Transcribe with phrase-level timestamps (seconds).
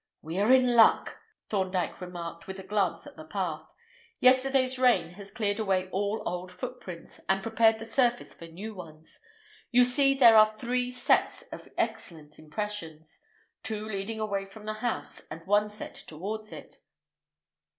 [0.23, 3.67] "We are in luck," Thorndyke remarked, with a glance at the path.
[4.19, 9.19] "Yesterday's rain has cleared away all old footprints, and prepared the surface for new ones.
[9.69, 15.45] You see there are three sets of excellent impressions—two leading away from the house, and
[15.45, 16.77] one set towards it.